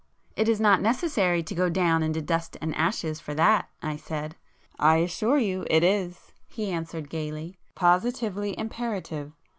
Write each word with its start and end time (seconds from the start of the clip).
"It 0.35 0.49
is 0.49 0.59
not 0.59 0.81
necessary 0.81 1.43
to 1.43 1.53
go 1.53 1.69
down 1.69 2.01
into 2.01 2.23
dust 2.23 2.57
and 2.59 2.73
ashes 2.73 3.19
for 3.19 3.35
that," 3.35 3.69
I 3.83 3.97
said. 3.97 4.35
"I 4.79 4.95
assure 4.97 5.37
you 5.37 5.63
it 5.69 5.83
is!—" 5.83 6.31
he 6.49 6.71
answered 6.71 7.07
gaily—"Positively 7.07 8.57
imperative. 8.57 9.33